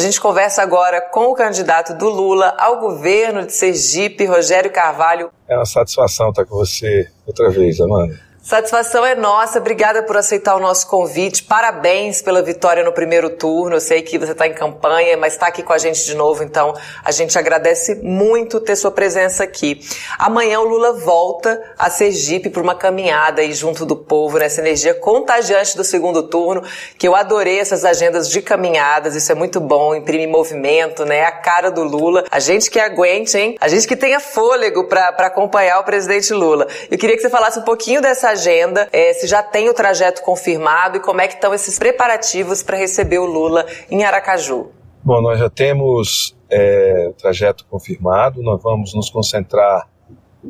[0.00, 5.30] A gente conversa agora com o candidato do Lula ao governo de Sergipe, Rogério Carvalho.
[5.46, 8.18] É uma satisfação estar com você outra vez, Amanda.
[8.50, 11.44] Satisfação é nossa, obrigada por aceitar o nosso convite.
[11.44, 13.76] Parabéns pela vitória no primeiro turno.
[13.76, 16.42] Eu sei que você está em campanha, mas está aqui com a gente de novo,
[16.42, 19.80] então a gente agradece muito ter sua presença aqui.
[20.18, 24.94] Amanhã o Lula volta a Sergipe para uma caminhada aí junto do povo, nessa energia
[24.94, 26.64] contagiante do segundo turno,
[26.98, 31.22] que eu adorei essas agendas de caminhadas, isso é muito bom, imprime movimento, né?
[31.22, 32.24] A cara do Lula.
[32.28, 33.56] A gente que aguente, hein?
[33.60, 36.66] A gente que tenha fôlego para acompanhar o presidente Lula.
[36.90, 40.22] Eu queria que você falasse um pouquinho dessa agenda, é, se já tem o trajeto
[40.22, 44.70] confirmado e como é que estão esses preparativos para receber o Lula em Aracaju.
[45.04, 49.88] Bom, nós já temos é, o trajeto confirmado, nós vamos nos concentrar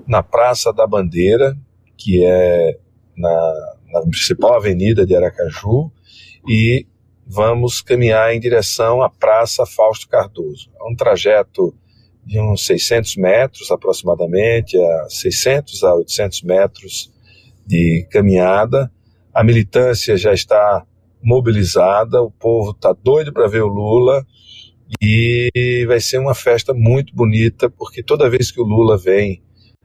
[0.07, 1.57] na Praça da Bandeira,
[1.97, 2.79] que é
[3.17, 5.91] na, na principal avenida de Aracaju,
[6.49, 6.87] e
[7.27, 10.71] vamos caminhar em direção à Praça Fausto Cardoso.
[10.81, 11.75] É um trajeto
[12.25, 17.20] de uns 600 metros aproximadamente, a 600 a 800 metros
[17.71, 18.91] de caminhada.
[19.33, 20.85] A militância já está
[21.23, 24.27] mobilizada, o povo está doido para ver o Lula
[25.01, 29.41] e vai ser uma festa muito bonita, porque toda vez que o Lula vem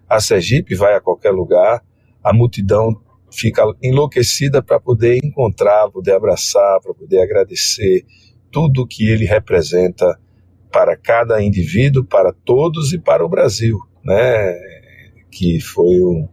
[0.09, 1.83] a Sergipe, vai a qualquer lugar,
[2.23, 2.99] a multidão
[3.31, 8.03] fica enlouquecida para poder encontrar, poder abraçar, para poder agradecer
[8.51, 10.17] tudo que ele representa
[10.71, 14.55] para cada indivíduo, para todos e para o Brasil, né?
[15.29, 16.27] Que foi um,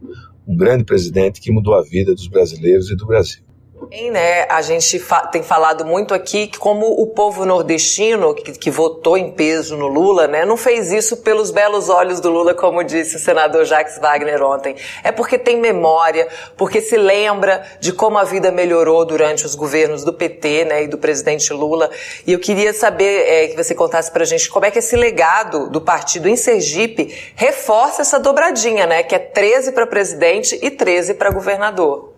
[0.47, 3.43] um grande presidente que mudou a vida dos brasileiros e do Brasil.
[3.89, 4.45] Tem, né?
[4.49, 9.17] A gente fa tem falado muito aqui que como o povo nordestino que, que, votou
[9.17, 13.15] em peso no Lula, né, não fez isso pelos belos olhos do Lula, como disse
[13.15, 14.75] o senador Jacques Wagner ontem.
[15.03, 20.03] É porque tem memória, porque se lembra de como a vida melhorou durante os governos
[20.03, 21.89] do PT, né, e do presidente Lula.
[22.25, 25.69] E eu queria saber é, que você contasse pra gente como é que esse legado
[25.69, 31.15] do partido em Sergipe reforça essa dobradinha, né, que é 13 para presidente e 13
[31.15, 32.13] para governador.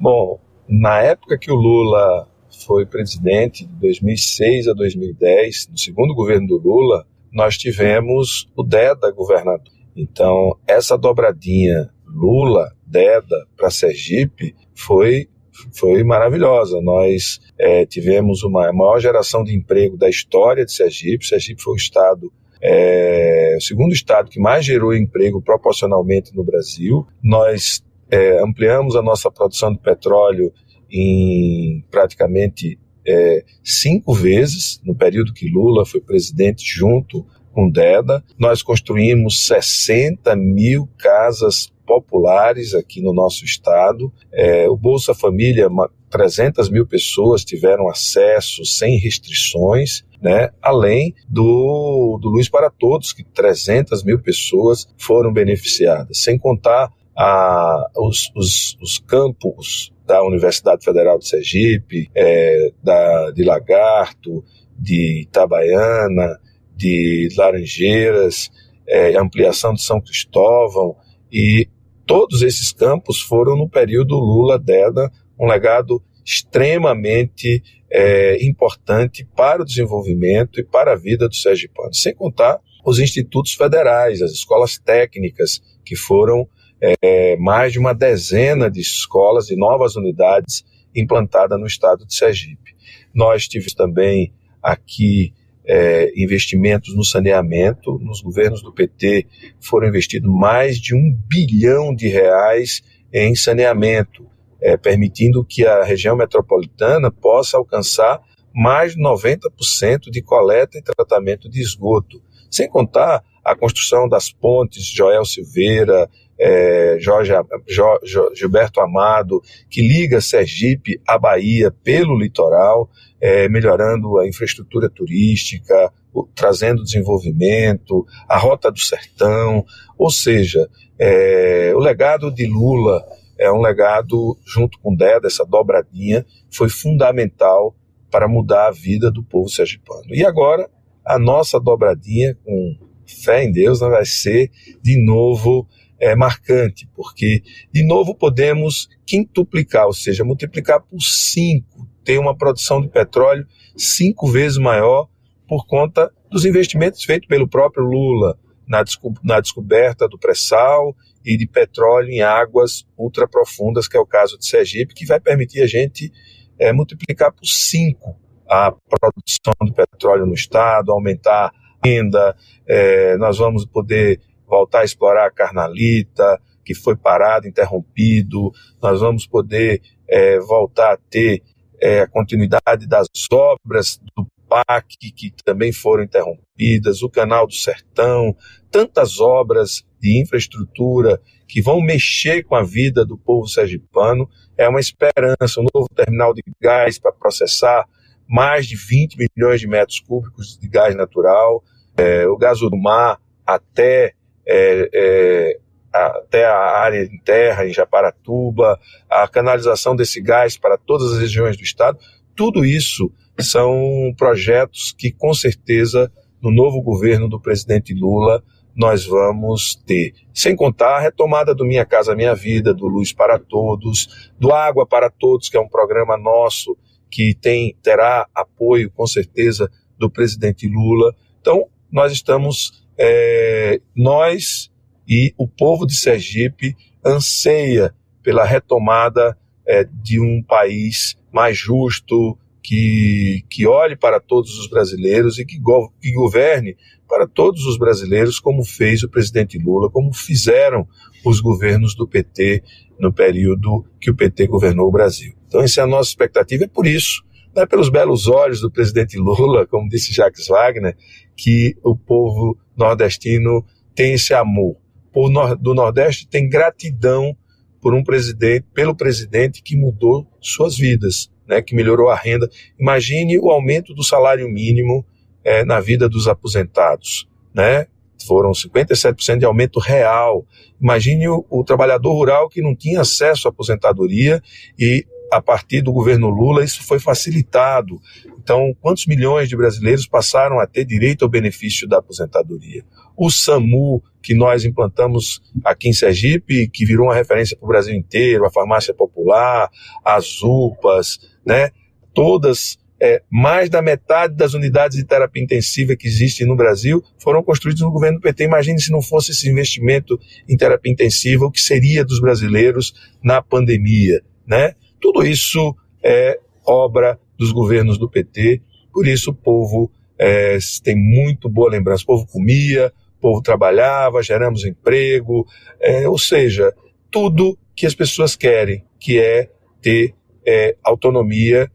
[0.00, 2.28] Bom, na época que o Lula
[2.66, 9.10] foi presidente, de 2006 a 2010, no segundo governo do Lula, nós tivemos o Deda
[9.10, 9.72] governador.
[9.96, 15.28] Então, essa dobradinha Lula-Deda para Sergipe foi
[15.72, 16.80] foi maravilhosa.
[16.80, 21.26] Nós é, tivemos uma maior geração de emprego da história de Sergipe.
[21.26, 27.06] Sergipe foi o estado é, o segundo estado que mais gerou emprego proporcionalmente no Brasil.
[27.22, 30.52] Nós é, ampliamos a nossa produção de petróleo
[30.90, 38.22] em praticamente é, cinco vezes no período que Lula foi presidente junto com Deda.
[38.38, 44.12] Nós construímos 60 mil casas populares aqui no nosso estado.
[44.30, 45.68] É, o Bolsa Família,
[46.10, 50.06] 300 mil pessoas tiveram acesso sem restrições.
[50.20, 50.50] Né?
[50.60, 57.90] além do, do Luz para Todos, que 300 mil pessoas foram beneficiadas, sem contar a,
[57.96, 64.44] os, os, os campos da Universidade Federal de Sergipe, é, da, de Lagarto,
[64.78, 66.38] de Itabaiana,
[66.76, 68.52] de Laranjeiras,
[68.86, 70.94] é, ampliação de São Cristóvão,
[71.30, 71.68] e
[72.06, 80.60] todos esses campos foram no período Lula-Deda um legado extremamente é, importante para o desenvolvimento
[80.60, 85.96] e para a vida do Sergipano, sem contar os institutos federais, as escolas técnicas que
[85.96, 86.48] foram
[86.80, 92.76] é, mais de uma dezena de escolas, de novas unidades implantadas no estado de Sergipe.
[93.14, 95.32] Nós tivemos também aqui
[95.66, 97.98] é, investimentos no saneamento.
[97.98, 99.26] Nos governos do PT
[99.60, 104.26] foram investidos mais de um bilhão de reais em saneamento,
[104.60, 108.20] é, permitindo que a região metropolitana possa alcançar
[108.54, 112.22] mais de 90% de coleta e tratamento de esgoto.
[112.50, 116.08] Sem contar a construção das pontes Joel Silveira,
[116.38, 117.32] é, Jorge,
[117.66, 122.88] jo, jo, Gilberto Amado, que liga Sergipe à Bahia pelo litoral,
[123.20, 129.64] é, melhorando a infraestrutura turística, o, trazendo desenvolvimento, a Rota do Sertão,
[129.96, 130.68] ou seja,
[130.98, 133.04] é, o legado de Lula
[133.38, 137.74] é um legado, junto com Deda, essa dobradinha, foi fundamental
[138.10, 140.06] para mudar a vida do povo sergipano.
[140.10, 140.68] E agora,
[141.04, 142.76] a nossa dobradinha, com
[143.06, 144.50] fé em Deus, vai ser
[144.82, 145.66] de novo
[146.00, 147.42] é, marcante, porque,
[147.72, 153.46] de novo, podemos quintuplicar, ou seja, multiplicar por cinco, ter uma produção de petróleo
[153.76, 155.08] cinco vezes maior
[155.46, 161.36] por conta dos investimentos feitos pelo próprio Lula na, desco na descoberta do pré-sal e
[161.36, 165.66] de petróleo em águas ultraprofundas, que é o caso de Sergipe, que vai permitir a
[165.66, 166.12] gente
[166.58, 168.16] é, multiplicar por cinco
[168.48, 171.52] a produção de petróleo no estado, aumentar a
[171.86, 172.34] renda,
[172.66, 178.52] é, nós vamos poder voltar a explorar a carnalita, que foi parado, interrompido,
[178.82, 181.42] nós vamos poder é, voltar a ter
[181.80, 188.34] é, a continuidade das obras do PAC, que também foram interrompidas, o Canal do Sertão,
[188.70, 194.28] tantas obras de infraestrutura que vão mexer com a vida do povo sergipano.
[194.56, 197.86] É uma esperança, um novo terminal de gás para processar
[198.28, 201.62] mais de 20 milhões de metros cúbicos de gás natural,
[201.96, 204.12] é, o gás do mar até,
[204.48, 205.58] é, é,
[205.92, 208.78] até a área em terra, em Japaratuba,
[209.08, 211.98] a canalização desse gás para todas as regiões do estado.
[212.34, 216.10] Tudo isso são projetos que, com certeza,
[216.40, 218.42] no novo governo do presidente Lula,
[218.74, 220.14] nós vamos ter.
[220.32, 224.86] Sem contar a retomada do Minha Casa Minha Vida, do Luz para Todos, do Água
[224.86, 226.76] para Todos, que é um programa nosso
[227.10, 231.12] que tem terá apoio, com certeza, do presidente Lula.
[231.40, 234.70] Então, nós estamos, é, nós
[235.06, 242.36] e o povo de Sergipe anseia pela retomada é, de um país mais justo,
[242.68, 246.76] que, que olhe para todos os brasileiros e que, go, que governe
[247.08, 250.86] para todos os brasileiros, como fez o presidente Lula, como fizeram
[251.24, 252.62] os governos do PT
[252.98, 255.32] no período que o PT governou o Brasil.
[255.46, 257.24] Então, essa é a nossa expectativa, é por isso,
[257.58, 260.96] não é pelos belos olhos do presidente Lula, como disse Jacques Wagner,
[261.36, 263.64] que o povo nordestino
[263.96, 264.76] tem esse amor.
[265.06, 267.36] O povo do Nordeste tem gratidão
[267.80, 272.48] por um presidente, pelo presidente que mudou suas vidas, né, que melhorou a renda.
[272.78, 275.04] Imagine o aumento do salário mínimo
[275.42, 277.86] é, na vida dos aposentados, né?
[278.26, 280.44] Foram 57% de aumento real.
[280.80, 284.42] Imagine o, o trabalhador rural que não tinha acesso à aposentadoria
[284.78, 288.00] e a partir do governo Lula isso foi facilitado.
[288.38, 292.82] Então, quantos milhões de brasileiros passaram a ter direito ao benefício da aposentadoria?
[293.16, 297.94] O SAMU, que nós implantamos aqui em Sergipe, que virou uma referência para o Brasil
[297.94, 299.68] inteiro, a farmácia popular,
[300.04, 301.70] as UPAs, né?
[302.14, 307.42] Todas, é, mais da metade das unidades de terapia intensiva que existem no Brasil foram
[307.42, 308.44] construídas no governo do PT.
[308.44, 313.42] Imagine se não fosse esse investimento em terapia intensiva, o que seria dos brasileiros na
[313.42, 314.74] pandemia, né?
[315.00, 318.60] Tudo isso é obra dos governos do PT,
[318.92, 322.02] por isso o povo é, tem muito boa lembrança.
[322.02, 325.46] O povo comia, o povo trabalhava, geramos emprego,
[325.80, 326.74] é, ou seja,
[327.10, 329.50] tudo que as pessoas querem, que é
[329.80, 330.14] ter
[330.46, 331.70] é, autonomia,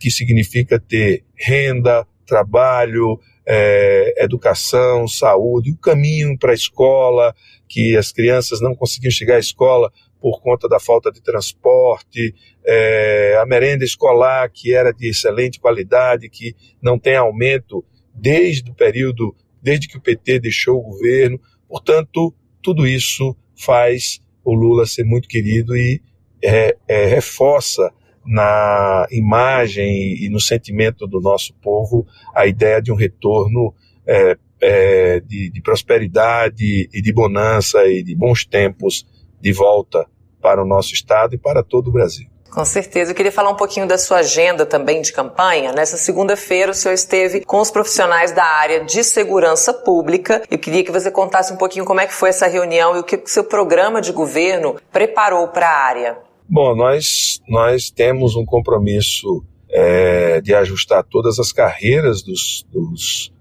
[0.00, 7.34] que significa ter renda, trabalho, é, educação, saúde, o caminho para a escola,
[7.68, 9.92] que as crianças não conseguiam chegar à escola
[10.26, 12.34] por conta da falta de transporte,
[12.66, 16.52] é, a merenda escolar, que era de excelente qualidade, que
[16.82, 21.40] não tem aumento desde o período, desde que o PT deixou o governo.
[21.68, 26.02] Portanto, tudo isso faz o Lula ser muito querido e
[26.42, 27.92] é, é, reforça
[28.26, 33.72] na imagem e no sentimento do nosso povo a ideia de um retorno
[34.04, 39.06] é, é, de, de, prosperidade e de bonança e de bons tempos
[39.40, 40.04] de volta
[40.46, 42.28] para o nosso estado e para todo o Brasil.
[42.48, 43.10] Com certeza.
[43.10, 45.72] Eu queria falar um pouquinho da sua agenda também de campanha.
[45.72, 50.40] Nessa segunda-feira, o senhor esteve com os profissionais da área de segurança pública.
[50.48, 53.02] Eu queria que você contasse um pouquinho como é que foi essa reunião e o
[53.02, 56.18] que o seu programa de governo preparou para a área.
[56.48, 63.32] Bom, nós, nós temos um compromisso é, de ajustar todas as carreiras dos, dos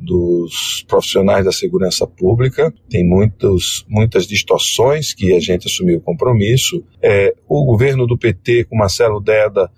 [0.00, 6.82] dos profissionais da segurança pública, tem muitos, muitas distorções que a gente assumiu o compromisso.
[7.02, 9.70] É, o governo do PT, com Marcelo Deda,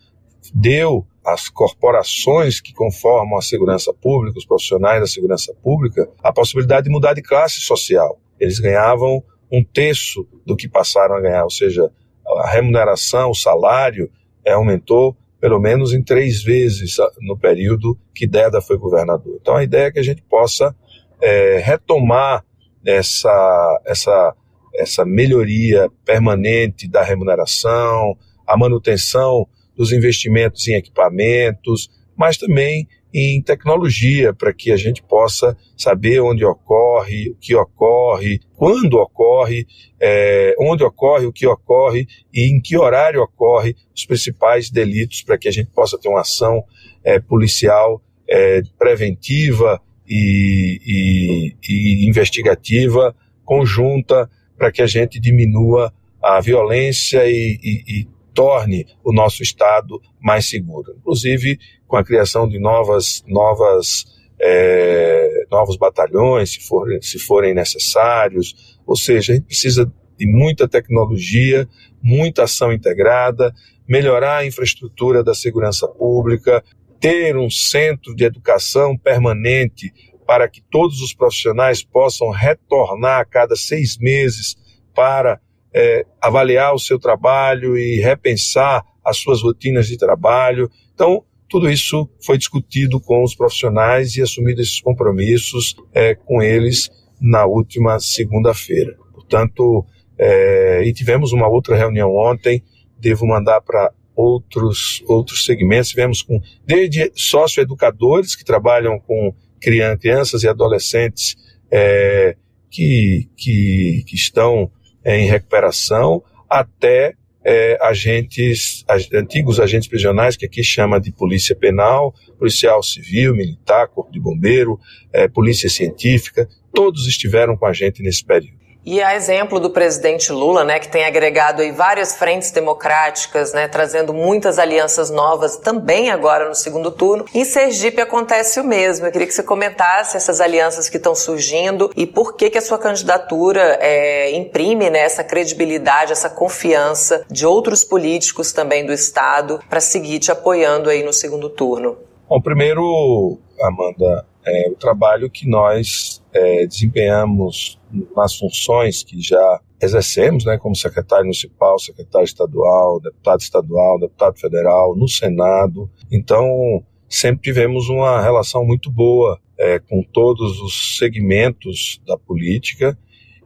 [0.55, 6.85] deu às corporações que conformam a segurança pública, os profissionais da segurança pública, a possibilidade
[6.85, 8.21] de mudar de classe social.
[8.39, 11.91] Eles ganhavam um terço do que passaram a ganhar, ou seja,
[12.27, 14.11] a remuneração, o salário
[14.45, 19.39] é, aumentou pelo menos em três vezes no período que Deda foi governador.
[19.41, 20.73] Então a ideia é que a gente possa
[21.21, 22.45] é, retomar
[22.87, 24.37] essa, essa,
[24.73, 29.45] essa melhoria permanente da remuneração, a manutenção
[29.77, 36.45] dos investimentos em equipamentos, mas também em tecnologia para que a gente possa saber onde
[36.45, 39.67] ocorre, o que ocorre, quando ocorre,
[40.01, 45.37] é, onde ocorre, o que ocorre e em que horário ocorre os principais delitos para
[45.37, 46.65] que a gente possa ter uma ação
[47.05, 53.15] é, policial é, preventiva e, e, e investigativa
[53.45, 55.93] conjunta para que a gente diminua
[56.23, 60.95] a violência e, e, torne o nosso Estado mais seguro.
[60.99, 64.05] Inclusive com a criação de novas, novas,
[64.41, 68.79] é, novos batalhões, se forem, se forem necessários.
[68.87, 71.69] Ou seja, a gente precisa de muita tecnologia,
[72.03, 73.53] muita ação integrada,
[73.87, 76.65] melhorar a infraestrutura da segurança pública,
[76.99, 79.93] ter um centro de educação permanente
[80.27, 84.57] para que todos os profissionais possam retornar a cada seis meses
[84.95, 85.41] para
[85.75, 90.71] é, avaliar o seu trabalho e repensar as suas rotinas de trabalho.
[90.95, 96.91] Então, tudo isso foi discutido com os profissionais e assumido esses compromissos é, com eles
[97.21, 98.97] na última segunda-feira.
[99.13, 99.85] Portanto,
[100.19, 102.63] é, e tivemos uma outra reunião ontem,
[102.99, 105.91] devo mandar para outros, outros segmentos.
[105.91, 111.37] Tivemos com desde socioeducadores que trabalham com crianças e adolescentes
[111.71, 112.37] é,
[112.71, 114.71] que, que, que, estão
[115.05, 122.83] em recuperação, até é, agentes, antigos agentes prisionais, que aqui chama de polícia penal, policial
[122.83, 124.79] civil, militar, corpo de bombeiro,
[125.13, 128.62] é, polícia científica, todos estiveram com a gente nesse período.
[128.85, 133.69] E a exemplo do presidente Lula, né, que tem agregado aí várias frentes democráticas, né,
[133.69, 137.25] trazendo muitas alianças novas também agora no segundo turno.
[137.33, 139.07] Em Sergipe acontece o mesmo.
[139.07, 142.63] Eu queria que você comentasse essas alianças que estão surgindo e por que que a
[142.63, 149.61] sua candidatura é, imprime né, essa credibilidade, essa confiança de outros políticos também do estado
[149.71, 151.97] para seguir te apoiando aí no segundo turno.
[152.29, 157.79] Bom, primeiro, Amanda, é, o trabalho que nós é, desempenhamos
[158.17, 164.97] nas funções que já exercemos, né, como secretário municipal, secretário estadual, deputado estadual, deputado federal,
[164.97, 165.91] no Senado.
[166.11, 172.97] Então, sempre tivemos uma relação muito boa é, com todos os segmentos da política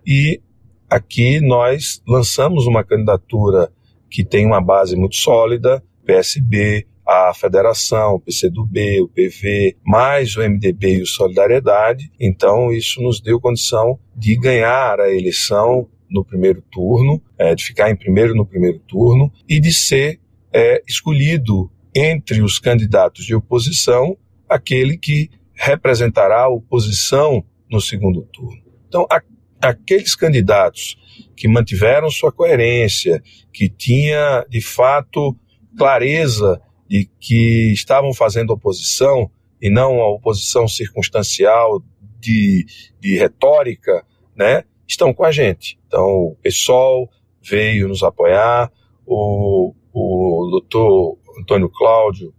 [0.07, 0.41] e
[0.89, 3.71] aqui nós lançamos uma candidatura
[4.11, 10.41] que tem uma base muito sólida, PSB, a federação, o PCdoB, o PV, mais o
[10.41, 12.11] MDB e o Solidariedade.
[12.19, 17.91] Então, isso nos deu condição de ganhar a eleição no primeiro turno, é, de ficar
[17.91, 20.21] em primeiro no primeiro turno e de ser
[20.53, 24.17] é, escolhido entre os candidatos de oposição
[24.49, 28.63] aquele que representará a oposição no segundo turno.
[28.89, 29.21] Então, a,
[29.61, 30.97] aqueles candidatos
[31.37, 33.23] que mantiveram sua coerência,
[33.53, 35.37] que tinha de fato
[35.77, 41.83] clareza de que estavam fazendo oposição e não a oposição circunstancial
[42.21, 42.67] de,
[43.01, 45.79] de retórica, né, estão com a gente.
[45.87, 47.11] Então, o PSOL
[47.43, 48.71] veio nos apoiar,
[49.07, 52.35] o, o doutor Antônio Cláudio,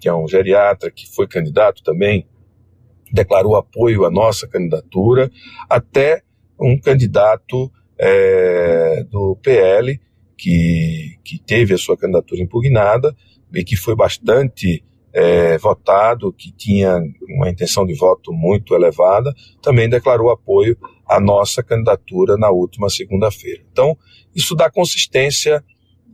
[0.00, 2.26] que é um geriatra que foi candidato também,
[3.12, 5.30] declarou apoio à nossa candidatura,
[5.68, 6.22] até
[6.60, 10.00] um candidato é, do PL
[10.36, 13.14] que, que teve a sua candidatura impugnada
[13.54, 19.88] e que foi bastante é, votado, que tinha uma intenção de voto muito elevada, também
[19.88, 20.76] declarou apoio
[21.06, 23.62] à nossa candidatura na última segunda-feira.
[23.72, 23.96] Então,
[24.34, 25.64] isso dá consistência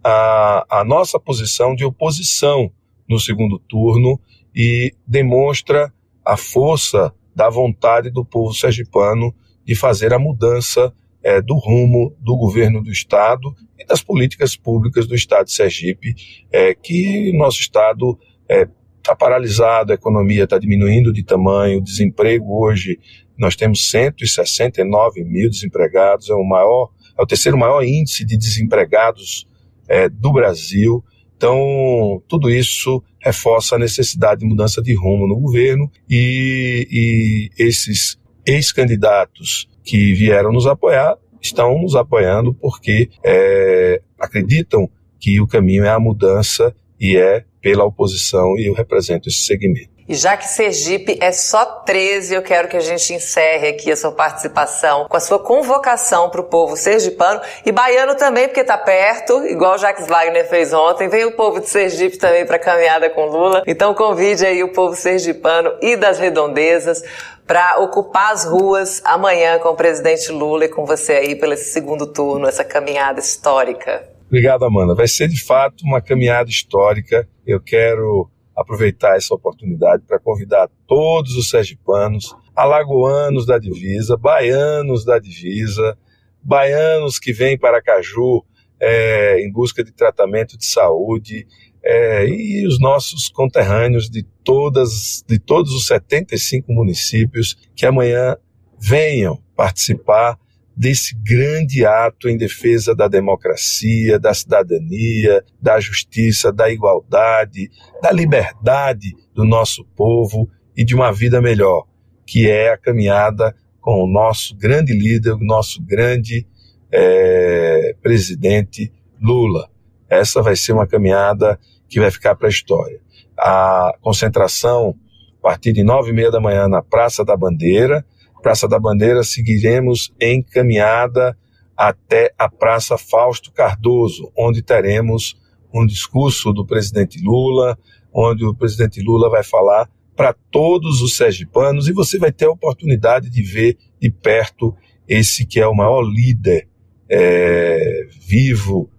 [0.04, 2.70] à, à nossa posição de oposição
[3.08, 4.20] no segundo turno
[4.54, 5.92] e demonstra
[6.24, 9.34] a força da vontade do povo sergipano
[9.64, 15.06] de fazer a mudança é, do rumo do governo do Estado e das políticas públicas
[15.06, 16.14] do Estado de Sergipe,
[16.50, 22.64] é, que nosso Estado está é, paralisado, a economia está diminuindo de tamanho, o desemprego
[22.64, 22.98] hoje,
[23.38, 29.46] nós temos 169 mil desempregados, é o maior, é o terceiro maior índice de desempregados
[29.88, 31.04] é, do Brasil.
[31.36, 38.16] Então, tudo isso reforça a necessidade de mudança de rumo no governo e, e esses
[38.46, 45.90] ex-candidatos que vieram nos apoiar estão nos apoiando porque é, acreditam que o caminho é
[45.90, 49.92] a mudança e é pela oposição e eu represento esse segmento.
[50.08, 53.96] E já que Sergipe é só 13, eu quero que a gente encerre aqui a
[53.96, 58.76] sua participação com a sua convocação para o povo sergipano e baiano também, porque está
[58.76, 61.08] perto, igual Jacques Wagner fez ontem.
[61.08, 63.62] Vem o povo de Sergipe também para a caminhada com Lula.
[63.66, 67.02] Então convide aí o povo sergipano e das redondezas
[67.46, 72.06] para ocupar as ruas amanhã com o presidente Lula e com você aí pelo segundo
[72.06, 74.08] turno, essa caminhada histórica.
[74.26, 74.94] Obrigado, Amanda.
[74.94, 77.28] Vai ser de fato uma caminhada histórica.
[77.46, 85.18] Eu quero aproveitar essa oportunidade para convidar todos os sergipanos, alagoanos da divisa, baianos da
[85.18, 85.96] divisa,
[86.42, 88.44] baianos que vêm para Caju
[88.80, 91.46] é, em busca de tratamento de saúde,
[91.84, 98.36] é, e os nossos conterrâneos de todas, de todos os 75 municípios que amanhã
[98.78, 100.38] venham participar
[100.76, 107.70] desse grande ato em defesa da democracia, da cidadania, da justiça, da igualdade,
[108.00, 111.86] da liberdade do nosso povo e de uma vida melhor,
[112.26, 116.46] que é a caminhada com o nosso grande líder, o nosso grande
[116.90, 119.71] é, presidente Lula.
[120.12, 123.00] Essa vai ser uma caminhada que vai ficar para a história.
[123.38, 124.94] A concentração,
[125.38, 128.04] a partir de nove e meia da manhã, na Praça da Bandeira.
[128.42, 131.34] Praça da Bandeira, seguiremos em caminhada
[131.74, 135.34] até a Praça Fausto Cardoso, onde teremos
[135.72, 137.78] um discurso do presidente Lula,
[138.12, 142.50] onde o presidente Lula vai falar para todos os sergipanos e você vai ter a
[142.50, 144.76] oportunidade de ver de perto
[145.08, 146.68] esse que é o maior líder
[147.08, 148.91] é, vivo,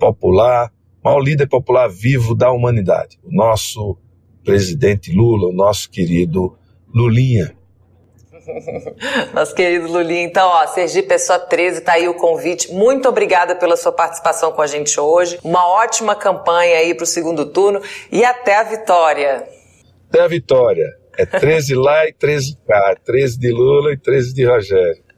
[0.00, 0.72] popular,
[1.04, 3.96] maior líder popular vivo da humanidade, o nosso
[4.42, 6.56] presidente Lula, o nosso querido
[6.92, 7.54] Lulinha.
[9.34, 10.22] Nosso querido Lulinha.
[10.22, 12.72] Então, ó, Sergipe Pessoa 13, tá aí o convite.
[12.72, 15.38] Muito obrigada pela sua participação com a gente hoje.
[15.44, 17.80] Uma ótima campanha aí para o segundo turno
[18.10, 19.46] e até a vitória.
[20.08, 20.86] Até a vitória.
[21.18, 22.96] É 13 lá e 13 cá.
[23.04, 25.04] 13 de Lula e 13 de Rogério.